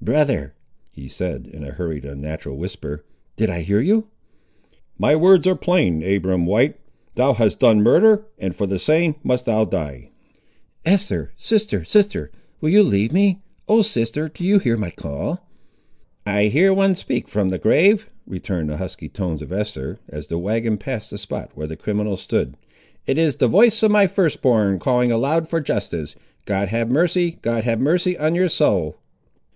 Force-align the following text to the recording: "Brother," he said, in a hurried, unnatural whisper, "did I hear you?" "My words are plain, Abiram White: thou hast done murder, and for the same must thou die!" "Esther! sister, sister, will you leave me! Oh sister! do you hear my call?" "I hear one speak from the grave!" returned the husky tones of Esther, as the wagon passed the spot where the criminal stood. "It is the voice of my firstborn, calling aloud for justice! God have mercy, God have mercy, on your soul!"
"Brother," 0.00 0.54
he 0.92 1.08
said, 1.08 1.48
in 1.52 1.64
a 1.64 1.72
hurried, 1.72 2.04
unnatural 2.04 2.56
whisper, 2.56 3.04
"did 3.34 3.50
I 3.50 3.62
hear 3.62 3.80
you?" 3.80 4.06
"My 4.96 5.16
words 5.16 5.48
are 5.48 5.56
plain, 5.56 6.00
Abiram 6.04 6.46
White: 6.46 6.76
thou 7.16 7.32
hast 7.34 7.58
done 7.58 7.82
murder, 7.82 8.24
and 8.38 8.54
for 8.54 8.68
the 8.68 8.78
same 8.78 9.16
must 9.24 9.46
thou 9.46 9.64
die!" 9.64 10.10
"Esther! 10.84 11.32
sister, 11.36 11.84
sister, 11.84 12.30
will 12.60 12.68
you 12.70 12.84
leave 12.84 13.12
me! 13.12 13.42
Oh 13.66 13.82
sister! 13.82 14.28
do 14.28 14.44
you 14.44 14.60
hear 14.60 14.76
my 14.76 14.90
call?" 14.90 15.44
"I 16.24 16.44
hear 16.44 16.72
one 16.72 16.94
speak 16.94 17.26
from 17.26 17.48
the 17.48 17.58
grave!" 17.58 18.08
returned 18.28 18.70
the 18.70 18.76
husky 18.76 19.08
tones 19.08 19.42
of 19.42 19.52
Esther, 19.52 19.98
as 20.08 20.28
the 20.28 20.38
wagon 20.38 20.78
passed 20.78 21.10
the 21.10 21.18
spot 21.18 21.50
where 21.56 21.66
the 21.66 21.74
criminal 21.74 22.16
stood. 22.16 22.56
"It 23.08 23.18
is 23.18 23.34
the 23.38 23.48
voice 23.48 23.82
of 23.82 23.90
my 23.90 24.06
firstborn, 24.06 24.78
calling 24.78 25.10
aloud 25.10 25.48
for 25.48 25.60
justice! 25.60 26.14
God 26.44 26.68
have 26.68 26.88
mercy, 26.92 27.38
God 27.42 27.64
have 27.64 27.80
mercy, 27.80 28.16
on 28.16 28.36
your 28.36 28.48
soul!" 28.48 28.94